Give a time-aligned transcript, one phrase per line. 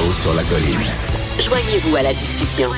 [0.00, 0.80] Là-haut sur la colline.
[1.40, 2.70] Joignez-vous à la discussion.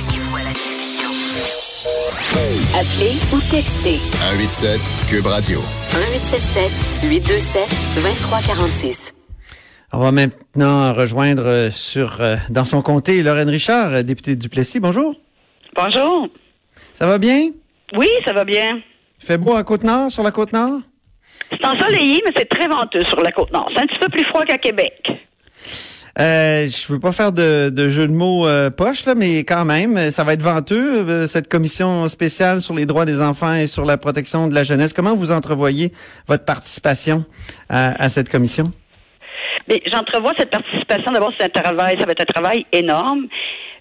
[2.75, 5.61] Appelez ou textez 187 Cube Radio.
[5.93, 6.71] 1877
[7.05, 9.15] 827 2346.
[9.93, 14.49] On va maintenant rejoindre euh, sur euh, dans son comté Lorraine Richard, euh, députée du
[14.49, 14.81] Plessis.
[14.81, 15.15] Bonjour.
[15.77, 16.29] Bonjour.
[16.93, 17.51] Ça va bien?
[17.97, 18.81] Oui, ça va bien.
[19.21, 20.81] Il fait beau à Côte-Nord, sur la Côte-Nord?
[21.51, 23.71] C'est ensoleillé, mais c'est très venteux sur la Côte-Nord.
[23.75, 25.09] C'est un petit peu plus froid qu'à Québec.
[26.19, 29.65] Euh, je veux pas faire de, de jeu de mots euh, poche, là, mais quand
[29.65, 33.67] même, ça va être venteux, euh, cette commission spéciale sur les droits des enfants et
[33.67, 34.93] sur la protection de la jeunesse.
[34.93, 35.91] Comment vous entrevoyez
[36.29, 37.25] votre participation
[37.71, 38.65] à, à cette commission?
[39.69, 41.13] Mais j'entrevois cette participation.
[41.13, 43.29] D'abord, c'est un travail, ça va être un travail énorme.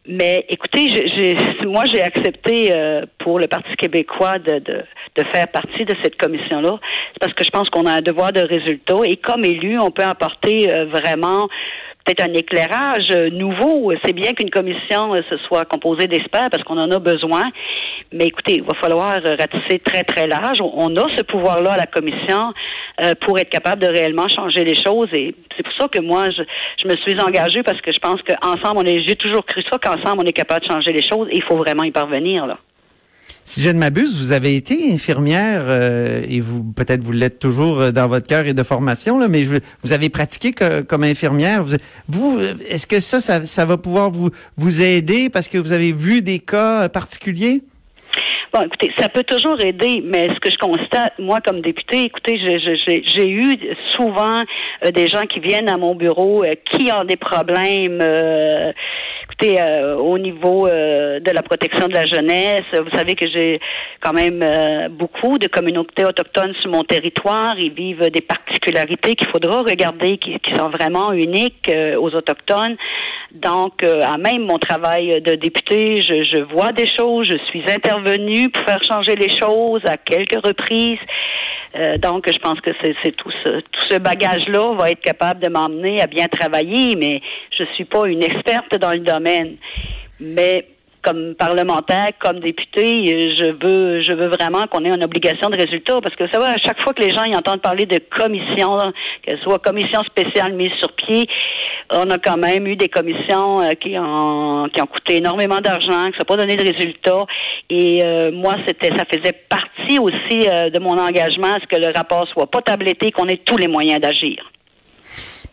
[0.07, 1.37] Mais écoutez, j'ai,
[1.67, 4.83] moi, j'ai accepté euh, pour le Parti québécois de, de,
[5.15, 6.79] de, faire partie de cette commission-là.
[7.13, 8.95] C'est parce que je pense qu'on a un devoir de résultat.
[9.05, 11.47] Et comme élu, on peut apporter euh, vraiment
[12.05, 13.93] peut-être un éclairage euh, nouveau.
[14.03, 17.51] C'est bien qu'une commission se soit composée d'experts parce qu'on en a besoin.
[18.11, 20.59] Mais écoutez, il va falloir ratisser très, très large.
[20.61, 22.53] On a ce pouvoir-là à la commission
[23.03, 25.07] euh, pour être capable de réellement changer les choses.
[25.13, 26.43] Et c'est pour ça que moi, je,
[26.81, 29.77] je me suis engagée parce que je pense qu'ensemble, on est, j'ai toujours cru ça
[29.77, 32.57] qu'ensemble, on est capable de changer les choses et il faut vraiment y parvenir, là.
[33.43, 37.79] Si je ne m'abuse, vous avez été infirmière euh, et vous peut-être vous l'êtes toujours
[37.79, 39.43] euh, dans votre cœur et de formation, là, mais
[39.83, 40.53] vous avez pratiqué
[40.87, 41.63] comme infirmière.
[42.07, 42.39] Vous
[42.69, 46.21] est-ce que ça, ça, ça va pouvoir vous vous aider parce que vous avez vu
[46.21, 47.63] des cas particuliers?
[48.53, 52.37] Bon, écoutez, ça peut toujours aider, mais ce que je constate, moi, comme député, écoutez,
[52.37, 53.55] j'ai eu
[53.95, 54.43] souvent
[54.83, 58.73] euh, des gens qui viennent à mon bureau euh, qui ont des problèmes, euh,
[59.23, 62.63] écoutez, euh, au niveau de la protection de la jeunesse.
[62.73, 63.61] Vous savez que j'ai
[64.01, 64.43] quand même
[64.89, 67.55] beaucoup de communautés autochtones sur mon territoire.
[67.57, 72.75] Ils vivent des particularités qu'il faudra regarder, qui, sont vraiment uniques aux Autochtones.
[73.33, 78.49] Donc, à même mon travail de député, je, je vois des choses, je suis intervenue
[78.49, 80.99] pour faire changer les choses à quelques reprises.
[81.75, 85.47] Euh, donc, je pense que c'est tout ce, tout ce bagage-là va être capable de
[85.47, 87.21] m'emmener à bien travailler, mais
[87.57, 89.55] je suis pas une experte dans le domaine.
[90.19, 90.65] Mais
[91.03, 95.99] comme parlementaire, comme député, je veux, je veux vraiment qu'on ait une obligation de résultat
[96.01, 98.77] parce que ça va, à chaque fois que les gens y entendent parler de commission,
[99.23, 101.27] qu'elle soit commission spéciale mise sur pied,
[101.91, 106.05] on a quand même eu des commissions euh, qui ont qui ont coûté énormément d'argent,
[106.05, 107.25] qui n'ont pas donné de résultats.
[107.69, 111.75] Et euh, moi, c'était, ça faisait partie aussi euh, de mon engagement à ce que
[111.75, 114.51] le rapport soit pas tabletté, qu'on ait tous les moyens d'agir.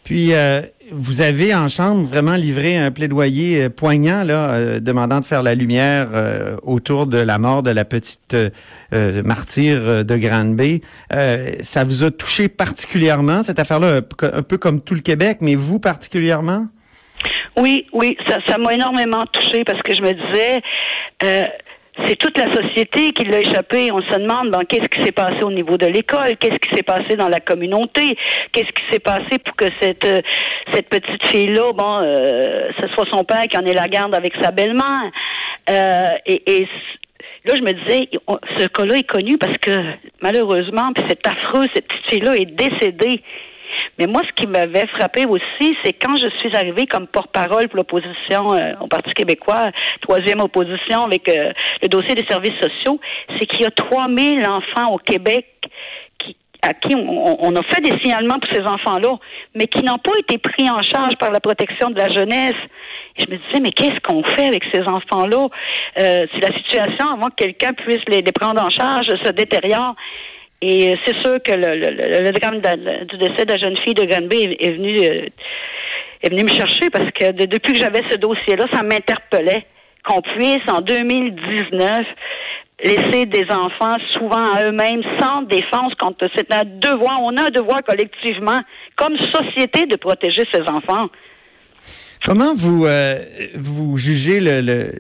[0.09, 5.21] Puis, euh, vous avez en chambre vraiment livré un plaidoyer euh, poignant, là, euh, demandant
[5.21, 10.17] de faire la lumière euh, autour de la mort de la petite euh, martyre de
[10.17, 10.81] Granby.
[11.61, 15.79] ça vous a touché particulièrement, cette affaire-là, un peu comme tout le Québec, mais vous
[15.79, 16.69] particulièrement?
[17.59, 20.63] Oui, oui, ça, ça m'a énormément touché parce que je me disais,
[22.07, 23.91] c'est toute la société qui l'a échappé.
[23.93, 26.83] On se demande bon, qu'est-ce qui s'est passé au niveau de l'école, qu'est-ce qui s'est
[26.83, 28.17] passé dans la communauté,
[28.53, 30.21] qu'est-ce qui s'est passé pour que cette euh,
[30.73, 34.33] cette petite fille-là, bon, euh, ce soit son père qui en ait la garde avec
[34.43, 35.11] sa belle-mère?
[35.71, 36.69] Euh, et, et
[37.45, 38.09] là, je me disais,
[38.59, 39.71] ce cas-là est connu parce que
[40.21, 43.23] malheureusement, puis c'est affreux, cette petite fille-là est décédée.
[43.99, 47.77] Mais moi, ce qui m'avait frappé aussi, c'est quand je suis arrivée comme porte-parole pour
[47.77, 49.71] l'opposition euh, au Parti québécois,
[50.03, 54.93] troisième opposition avec euh, le dossier des services sociaux, c'est qu'il y a 3000 enfants
[54.93, 55.47] au Québec
[56.63, 59.17] à qui on, a fait des signalements pour ces enfants-là,
[59.55, 62.57] mais qui n'ont pas été pris en charge par la protection de la jeunesse.
[63.17, 65.49] Je me disais, mais qu'est-ce qu'on fait avec ces enfants-là?
[66.01, 69.95] Euh, si la situation, avant que quelqu'un puisse les, les prendre en charge, se détériore?
[70.61, 74.05] Et c'est sûr que le, le, le drame du décès de la jeune fille de
[74.05, 75.27] Granby est, venu euh,
[76.23, 79.67] est venu me chercher parce que de, depuis que j'avais ce dossier-là, ça m'interpellait
[80.05, 82.03] qu'on puisse en 2019
[82.85, 87.51] laisser des enfants souvent à eux-mêmes sans défense quand c'est un devoir, on a un
[87.51, 88.63] devoir collectivement
[88.97, 91.09] comme société de protéger ces enfants.
[92.25, 93.23] Comment vous euh,
[93.55, 94.41] vous jugez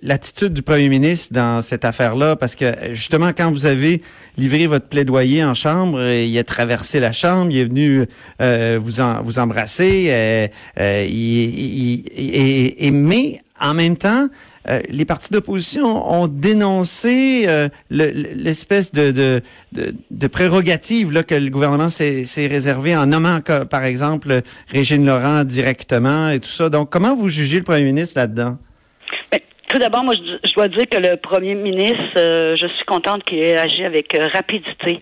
[0.02, 2.36] l'attitude du premier ministre dans cette affaire-là?
[2.36, 4.02] Parce que justement, quand vous avez
[4.36, 8.04] livré votre plaidoyer en chambre, il a traversé la chambre, il est venu
[8.40, 10.48] euh, vous en, vous embrasser, euh,
[10.80, 14.28] euh il, il, et, et, mais en même temps,
[14.68, 19.42] euh, les partis d'opposition ont dénoncé euh, l'espèce de, de,
[20.10, 23.38] de, prérogative là, que le gouvernement s'est réservé en nommant,
[23.70, 26.68] par exemple, Régine Laurent directement et tout ça.
[26.68, 28.58] Donc, comment vous jugez le premier ministre là-dedans?
[29.32, 33.24] Ben, Tout d'abord, moi, je, dois dire que le premier ministre, euh, je suis contente
[33.24, 35.00] qu'il ait agi avec rapidité.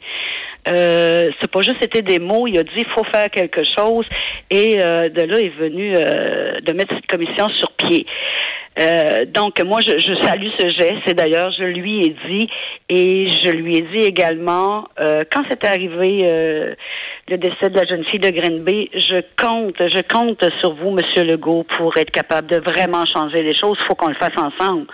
[0.69, 4.05] Euh, c'est pas juste été des mots, il a dit il faut faire quelque chose
[4.51, 8.05] et de là est venu de mettre cette commission sur pied.
[9.33, 12.49] Donc moi je, je, salue ce geste et d'ailleurs je lui ai dit
[12.89, 16.77] et je lui ai dit également quand c'est arrivé
[17.29, 20.91] le décès de la jeune fille de Green Bay, je compte, je compte sur vous,
[20.91, 23.77] Monsieur Legault, pour être capable de vraiment changer les choses.
[23.81, 24.87] Il faut qu'on le fasse ensemble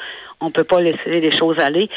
[0.43, 1.89] on peut pas laisser les choses aller.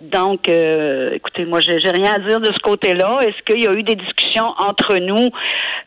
[0.00, 3.20] Donc, euh, écoutez, moi, j'ai rien à dire de ce côté-là.
[3.22, 5.28] Est-ce qu'il y a eu des discussions entre nous?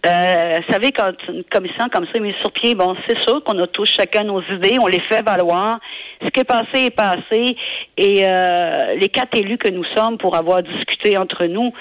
[0.05, 3.43] Euh, vous savez, quand une commission comme ça est mise sur pied, bon, c'est sûr
[3.43, 5.79] qu'on a tous chacun nos idées, on les fait valoir.
[6.21, 7.55] Ce qui est passé est passé.
[7.97, 11.71] Et euh, les quatre élus que nous sommes pour avoir discuté entre nous,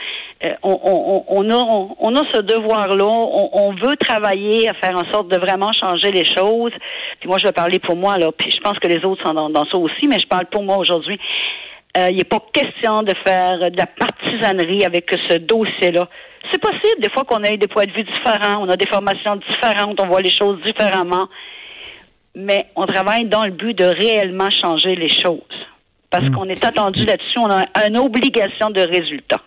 [0.44, 3.04] euh, on, on, on, a, on, a ce devoir-là.
[3.04, 6.72] On, veut travailler à faire en sorte de vraiment changer les choses.
[7.20, 8.30] Puis moi, je vais parler pour moi, là.
[8.36, 10.62] Puis je pense que les autres sont dans, dans ça aussi, mais je parle pour
[10.62, 11.18] moi aujourd'hui.
[11.96, 16.08] Euh, il n'est pas question de faire de la partisanerie avec ce dossier-là.
[16.50, 19.36] C'est possible, des fois, qu'on ait des points de vue différents, on a des formations
[19.36, 21.28] différentes, on voit les choses différemment.
[22.34, 25.40] Mais on travaille dans le but de réellement changer les choses.
[26.10, 26.34] Parce hmm.
[26.34, 29.40] qu'on est attendu là-dessus, on a une obligation de résultat.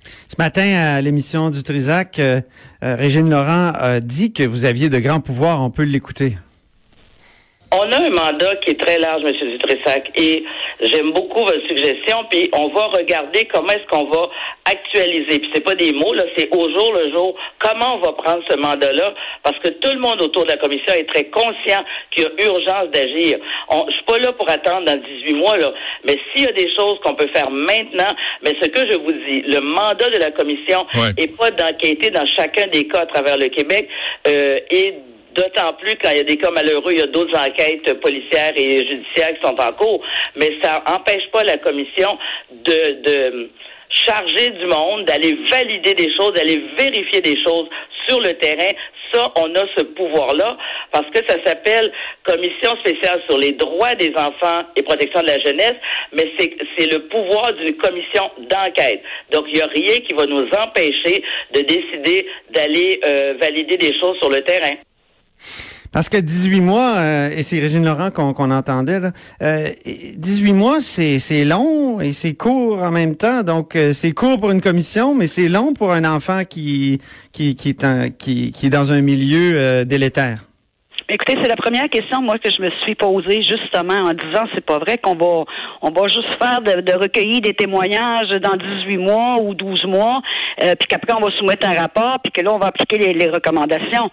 [0.00, 2.40] Ce matin, à l'émission du Trisac, euh,
[2.84, 5.62] euh, Régine Laurent a dit que vous aviez de grands pouvoirs.
[5.62, 6.36] On peut l'écouter.
[7.70, 9.32] On a un mandat qui est très large, M.
[9.32, 10.42] Dutressac, et
[10.80, 14.30] j'aime beaucoup votre suggestion, puis on va regarder comment est-ce qu'on va
[14.64, 15.38] actualiser.
[15.38, 18.42] Puis c'est pas des mots, là, c'est au jour le jour, comment on va prendre
[18.48, 19.12] ce mandat-là,
[19.42, 22.46] parce que tout le monde autour de la commission est très conscient qu'il y a
[22.46, 23.38] urgence d'agir.
[23.70, 25.70] Je suis pas là pour attendre dans 18 mois, là,
[26.06, 29.12] mais s'il y a des choses qu'on peut faire maintenant, mais ce que je vous
[29.12, 30.86] dis, le mandat de la commission
[31.18, 33.88] est pas d'enquêter dans chacun des cas à travers le Québec
[34.26, 34.94] euh, et
[35.38, 38.52] D'autant plus quand il y a des cas malheureux, il y a d'autres enquêtes policières
[38.56, 40.04] et judiciaires qui sont en cours.
[40.34, 42.18] Mais ça n'empêche pas la commission
[42.50, 43.50] de, de
[43.88, 47.68] charger du monde, d'aller valider des choses, d'aller vérifier des choses
[48.08, 48.72] sur le terrain.
[49.14, 50.56] Ça, on a ce pouvoir-là
[50.90, 51.92] parce que ça s'appelle
[52.24, 55.76] Commission spéciale sur les droits des enfants et protection de la jeunesse,
[56.12, 59.02] mais c'est le pouvoir d'une commission d'enquête.
[59.30, 61.22] Donc, il n'y a rien qui va nous empêcher
[61.54, 64.76] de décider d'aller euh, valider des choses sur le terrain.
[65.92, 70.80] Parce que 18 mois, euh, et c'est Régine Laurent qu'on entendait, là, 18 euh, mois,
[70.80, 73.42] c'est long et c'est court en même temps.
[73.42, 77.00] Donc, euh, c'est court pour une commission, mais c'est long pour un enfant qui,
[77.32, 80.40] qui, qui, est, qui, est dans un milieu délétère.
[81.10, 84.64] Écoutez, c'est la première question moi que je me suis posée justement en disant c'est
[84.64, 85.44] pas vrai qu'on va
[85.80, 90.20] on va juste faire de, recueillir des témoignages dans 18 mois ou 12 mois,
[90.58, 94.10] puis qu'après on va soumettre un rapport, puis que là on va appliquer les recommandations.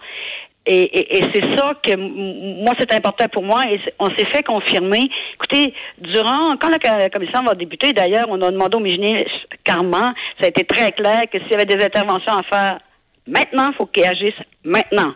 [0.66, 3.60] Et, c'est ça que moi, c'est important pour moi.
[3.70, 5.08] Et on s'est fait confirmer.
[5.34, 9.30] Écoutez, durant, quand la, commission va débuter, d'ailleurs, on a demandé au ministre
[9.62, 12.78] Carman, ça a été très clair que s'il y avait des interventions à faire
[13.26, 15.14] maintenant, il faut qu'ils agissent maintenant.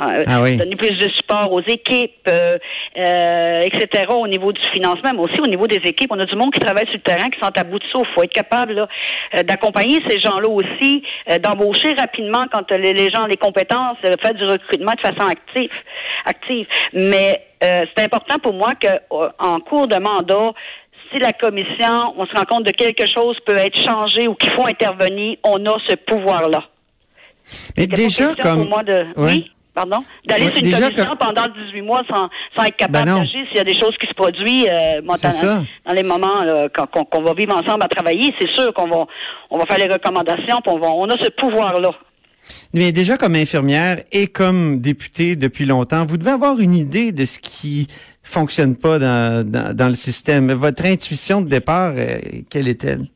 [0.00, 2.56] Euh, ah donner plus de support aux équipes, euh,
[2.96, 4.06] euh, etc.
[4.14, 6.10] au niveau du financement, mais aussi au niveau des équipes.
[6.10, 8.08] On a du monde qui travaille sur le terrain, qui sont à bout de souffle.
[8.10, 8.88] Il faut être capable
[9.44, 11.02] d'accompagner ces gens-là aussi,
[11.42, 15.70] d'embaucher rapidement quand les, gens ont les compétences, faire du recrutement de façon active.
[16.24, 16.66] active.
[16.94, 18.88] Mais c'est important pour moi que
[19.38, 20.52] en cours de mandat,
[21.10, 24.52] si la commission, on se rend compte de quelque chose peut être changé ou qu'il
[24.52, 26.64] faut intervenir, on a ce pouvoir-là.
[27.76, 28.70] Et déjà, comme...
[29.16, 29.50] Oui?
[29.74, 33.56] Pardon, d'aller sur une commission pendant 18 mois sans, sans être capable ben d'agir s'il
[33.56, 35.00] y a des choses qui se produisent euh,
[35.86, 38.34] dans les moments qu'on va vivre ensemble à travailler.
[38.40, 39.06] C'est sûr qu'on va,
[39.50, 41.90] on va faire les recommandations, puis on, va, on a ce pouvoir-là.
[42.74, 47.24] Mais déjà comme infirmière et comme députée depuis longtemps, vous devez avoir une idée de
[47.24, 47.86] ce qui
[48.22, 50.52] fonctionne pas dans, dans, dans le système.
[50.52, 52.18] Votre intuition de départ, euh,
[52.50, 53.06] quelle est-elle?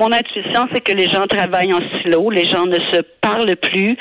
[0.00, 3.98] Mon intuition, c'est que les gens travaillent en silo, les gens ne se parlent plus.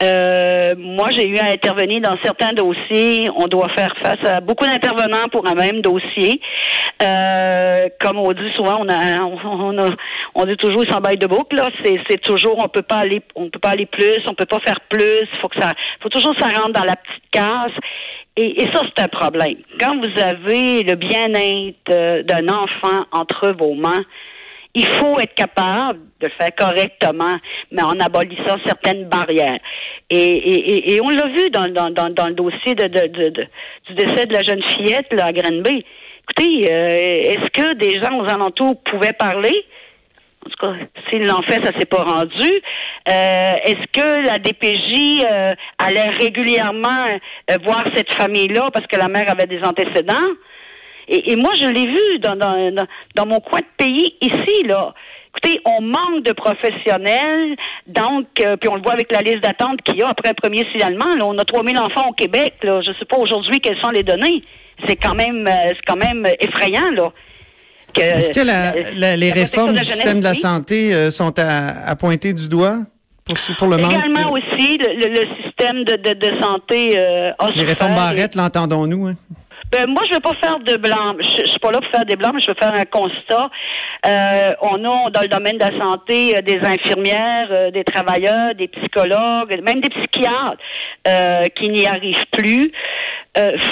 [0.00, 3.28] Euh, moi, j'ai eu à intervenir dans certains dossiers.
[3.34, 6.40] On doit faire face à beaucoup d'intervenants pour un même dossier.
[7.02, 9.90] Euh, comme on dit souvent, on a, on, a,
[10.36, 11.56] on dit toujours, ils s'embêtent de boucle.
[11.56, 14.60] Là, c'est, toujours, on peut pas aller, on peut pas aller plus, on peut pas
[14.64, 15.26] faire plus.
[15.42, 17.72] Faut que ça, faut toujours ça rentre dans la petite case.
[18.36, 19.56] Et, et ça, c'est un problème.
[19.80, 24.04] Quand vous avez le bien-être euh, d'un enfant entre vos mains,
[24.74, 27.36] il faut être capable de le faire correctement,
[27.72, 29.58] mais en abolissant certaines barrières.
[30.10, 33.46] Et, et, et on l'a vu dans, dans, dans, le dossier de, de, de,
[33.88, 35.84] du décès de la jeune fillette là, à Granby.
[36.22, 39.64] Écoutez, euh, est-ce que des gens aux alentours pouvaient parler?
[40.46, 42.50] En tout cas, s'ils l'ont fait, ça s'est pas rendu.
[43.08, 47.18] Euh, est-ce que la DPJ euh, allait régulièrement
[47.64, 50.14] voir cette famille-là parce que la mère avait des antécédents?
[51.12, 52.86] Et, et moi, je l'ai vu dans, dans, dans,
[53.16, 54.94] dans mon coin de pays ici, là.
[55.36, 59.80] Écoutez, on manque de professionnels, donc, euh, puis on le voit avec la liste d'attente
[59.82, 61.14] qu'il y a après un premier signalement.
[61.16, 62.54] Là, on a 3000 enfants au Québec.
[62.62, 64.42] Là, je sais pas aujourd'hui quelles sont les données.
[64.88, 67.12] C'est quand même, euh, c'est quand même effrayant là.
[67.96, 71.88] Est-ce que la- la- les la réformes du système de la santé euh, sont à,
[71.90, 72.76] à pointer du doigt
[73.24, 73.92] pour, pour le manque?
[73.92, 77.94] Également aussi, le, le- le système de, de, de santé euh, a Les réformes.
[77.94, 79.06] Barrette, l'entendons-nous?
[79.08, 79.14] hein?
[79.70, 81.14] Ben, moi, je veux pas faire de blanc.
[81.20, 83.50] Je, suis pas là pour faire des blancs, mais je veux faire un constat.
[84.04, 88.54] Euh, on a dans le domaine de la santé euh, des infirmières, euh, des travailleurs,
[88.56, 90.58] des psychologues, même des psychiatres
[91.06, 92.72] euh, qui n'y arrivent plus.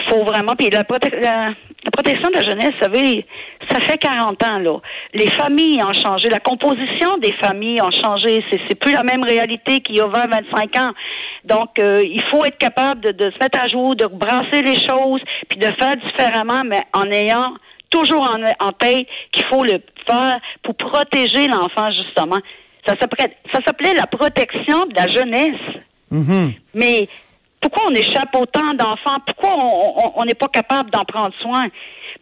[0.09, 0.55] Faut vraiment.
[0.57, 0.85] Puis la,
[1.21, 1.51] la,
[1.89, 3.27] la protection de la jeunesse, vous savez,
[3.71, 4.79] ça fait 40 ans là.
[5.15, 8.45] Les familles ont changé, la composition des familles ont changé.
[8.51, 10.93] C'est plus la même réalité qu'il y a 20, 25 ans.
[11.47, 14.77] Donc, euh, il faut être capable de, de se mettre à jour, de brasser les
[14.87, 17.55] choses, puis de faire différemment, mais en ayant
[17.89, 22.39] toujours en, en tête qu'il faut le faire pour protéger l'enfant, justement.
[22.87, 25.61] Ça s'appelait, ça s'appelait la protection de la jeunesse.
[26.11, 26.53] Mhm.
[26.75, 27.09] Mais
[27.61, 29.19] pourquoi on échappe autant d'enfants?
[29.27, 29.51] Pourquoi
[30.17, 31.67] on- n'est pas capable d'en prendre soin?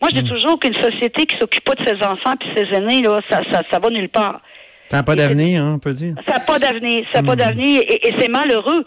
[0.01, 3.03] Moi, je dis toujours qu'une société qui s'occupe pas de ses enfants puis ses aînés,
[3.03, 4.41] là, ça, ça, ça va nulle part.
[4.89, 6.15] Ça n'a pas d'avenir, hein, on peut dire.
[6.29, 7.05] Ça n'a pas d'avenir.
[7.13, 8.85] Ça n'a pas d'avenir et, et c'est malheureux.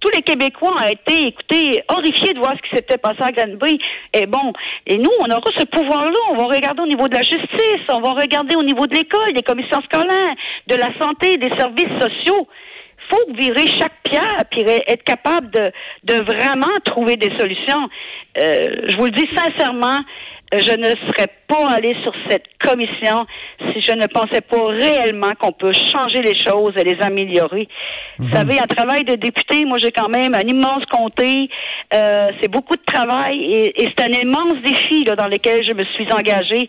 [0.00, 3.78] Tous les Québécois ont été, écoutez, horrifiés de voir ce qui s'était passé à Granby.
[4.14, 4.52] Et bon,
[4.86, 6.16] et nous, on aura ce pouvoir-là.
[6.30, 9.32] On va regarder au niveau de la justice, on va regarder au niveau de l'école,
[9.34, 10.34] des commissions scolaires,
[10.68, 12.48] de la santé, des services sociaux.
[13.10, 15.72] Faut virer chaque pierre puis être capable de,
[16.04, 17.88] de vraiment trouver des solutions.
[18.38, 20.00] Euh, je vous le dis sincèrement,
[20.52, 23.26] je ne serais pas allée sur cette commission
[23.72, 27.68] si je ne pensais pas réellement qu'on peut changer les choses et les améliorer.
[28.18, 31.48] Vous savez, un travail de député, moi j'ai quand même un immense comté,
[31.94, 35.72] euh, c'est beaucoup de travail et, et c'est un immense défi là, dans lequel je
[35.72, 36.68] me suis engagée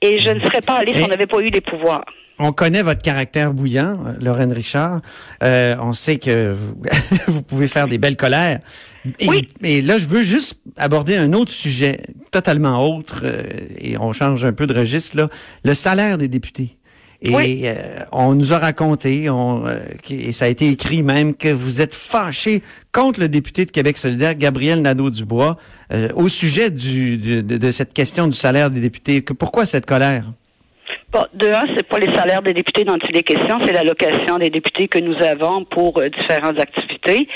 [0.00, 2.04] et je ne serais pas allée si on n'avait pas eu les pouvoirs.
[2.42, 5.00] On connaît votre caractère bouillant, Lorraine Richard.
[5.42, 6.74] Euh, on sait que vous,
[7.28, 8.60] vous pouvez faire des belles colères.
[9.18, 9.46] Et, Oui.
[9.62, 13.42] et là, je veux juste aborder un autre sujet totalement autre, euh,
[13.78, 15.28] et on change un peu de registre, là,
[15.64, 16.76] le salaire des députés.
[17.22, 17.60] Et Oui.
[17.64, 17.74] euh,
[18.12, 21.94] on nous a raconté, on, euh, et ça a été écrit même, que vous êtes
[21.94, 22.62] fâché
[22.92, 25.58] contre le député de Québec solidaire, Gabriel Nadeau-Dubois,
[25.92, 29.22] euh, au sujet du, du- de, de cette question du salaire des députés.
[29.22, 30.32] Que, pourquoi cette colère?
[31.12, 34.38] Bon, de un, c'est pas les salaires des députés dont il est question, c'est l'allocation
[34.38, 37.26] des députés que nous avons pour euh, différentes activités.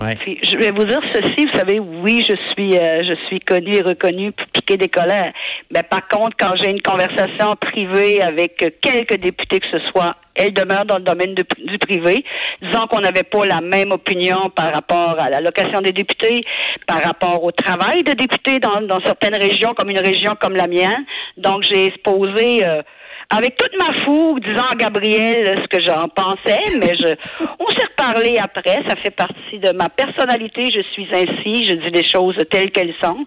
[0.00, 0.16] Ouais.
[0.16, 3.76] Puis, je vais vous dire ceci, vous savez, oui, je suis, euh, je suis connue
[3.76, 5.34] et reconnue pour piquer des colères.
[5.70, 10.52] Mais par contre, quand j'ai une conversation privée avec quelques députés que ce soit, elle
[10.52, 12.24] demeure dans le domaine de- du privé.
[12.62, 16.44] Disons qu'on n'avait pas la même opinion par rapport à l'allocation des députés,
[16.86, 20.66] par rapport au travail des députés dans, dans certaines régions, comme une région comme la
[20.66, 21.04] mienne.
[21.36, 22.82] Donc, j'ai exposé euh,
[23.30, 27.06] avec toute ma fougue, disant à Gabriel ce que j'en pensais, mais je,
[27.58, 28.82] on s'est reparlé après.
[28.88, 30.64] Ça fait partie de ma personnalité.
[30.66, 31.64] Je suis ainsi.
[31.64, 33.24] Je dis les choses telles qu'elles sont.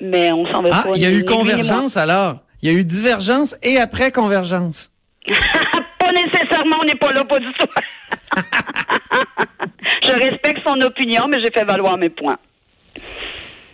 [0.00, 0.96] Mais on s'en va Ah, pas.
[0.96, 2.36] il y a eu convergence alors.
[2.62, 4.90] Il y a eu divergence et après convergence.
[6.82, 7.66] on n'est pas là, pas du tout.
[10.02, 12.38] je respecte son opinion, mais j'ai fait valoir mes points.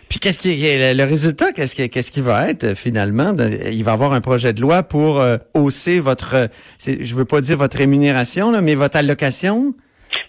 [0.07, 3.31] Puis qu'est-ce qui est le résultat Qu'est-ce qui qu'est-ce qui va être euh, finalement
[3.71, 6.47] Il va y avoir un projet de loi pour euh, hausser votre, euh,
[6.83, 9.73] je veux pas dire votre rémunération là, mais votre allocation?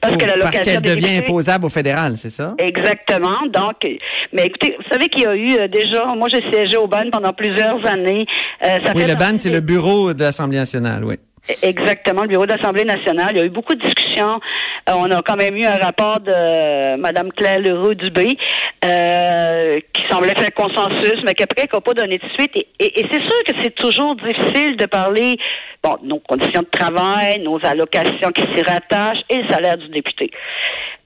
[0.03, 2.55] Parce pour- que l'allocation qu'elle devient imposable au fédéral, c'est ça?
[2.59, 3.39] Exactement.
[3.51, 3.97] Donc, euh,
[4.35, 7.09] mais écoutez, vous savez qu'il y a eu euh, déjà, moi j'ai siégé au BAN
[7.11, 8.27] pendant plusieurs années.
[8.67, 11.17] Euh, ça Oui, fait le BAN, c'est le bureau de l'Assemblée nationale, oui.
[11.63, 13.31] Exactement, le bureau de l'Assemblée nationale.
[13.33, 14.41] Il y a eu beaucoup de discussions.
[14.89, 18.37] Euh, on a quand même eu un rapport de euh, Mme Claire Leroux-Dubé
[18.85, 22.53] euh, qui semblait faire consensus, mais qu'après, qui n'a pas donné de suite.
[22.79, 25.39] Et, c'est sûr que c'est toujours difficile de parler
[25.83, 30.31] bon, nos conditions de travail, nos allocations qui s'y rattachent et le salaire du député.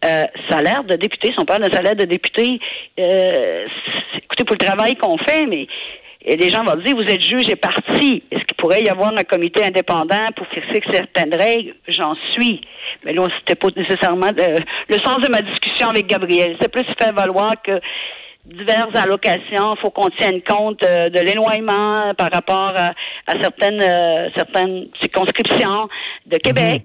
[0.05, 2.59] Euh, salaire de député, si on parle de salaire de député,
[2.99, 5.67] écoutez, pour le travail qu'on fait, mais
[6.25, 8.23] et les gens vont dire, vous êtes juge et parti.
[8.31, 11.75] Est-ce qu'il pourrait y avoir un comité indépendant pour fixer certaines règles?
[11.89, 12.61] J'en suis.
[13.05, 14.57] Mais là, c'était pas nécessairement euh,
[14.89, 16.57] le sens de ma discussion avec Gabriel.
[16.61, 17.79] C'est plus faire valoir que
[18.47, 22.91] diverses allocations, il faut qu'on tienne compte euh, de l'éloignement par rapport à,
[23.27, 25.89] à certaines euh, certaines circonscriptions
[26.27, 26.83] de Québec.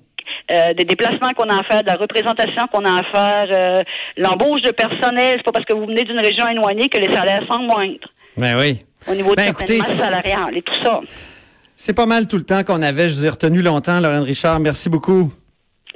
[0.52, 3.84] euh, des déplacements qu'on a à faire, de la représentation qu'on a à faire, euh,
[4.18, 7.44] l'embauche de personnel, c'est pas parce que vous venez d'une région éloignée que les salaires
[7.50, 8.80] sont moindres Ben oui.
[9.08, 11.00] Au niveau de Ben, écoutez, et tout ça.
[11.76, 13.10] C'est pas mal tout le temps qu'on avait.
[13.10, 14.60] Je vous ai retenu longtemps, Lorraine Richard.
[14.60, 15.32] Merci beaucoup.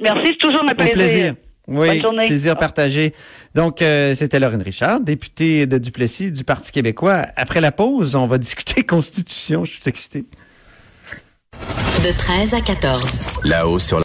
[0.00, 0.92] Merci, c'est toujours un plaisir.
[0.94, 1.34] plaisir.
[1.66, 2.26] Oui, Bonne journée.
[2.26, 3.14] plaisir partagé.
[3.54, 7.26] Donc, euh, c'était Lorraine Richard, députée de Duplessis du Parti québécois.
[7.36, 9.64] Après la pause, on va discuter Constitution.
[9.64, 10.24] Je suis excité.
[11.52, 13.02] De 13 à 14.
[13.44, 14.00] Là-haut sur